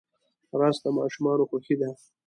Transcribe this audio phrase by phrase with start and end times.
[0.59, 1.89] رس د ماشومانو خوښي ده